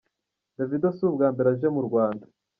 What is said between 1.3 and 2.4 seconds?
mbere aje mu Rwanda.